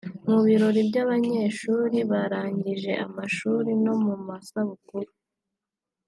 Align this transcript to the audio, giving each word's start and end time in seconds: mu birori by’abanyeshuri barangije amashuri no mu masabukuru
mu 0.29 0.39
birori 0.45 0.81
by’abanyeshuri 0.89 1.97
barangije 2.11 2.91
amashuri 3.05 3.71
no 3.83 3.93
mu 4.03 4.13
masabukuru 4.27 5.11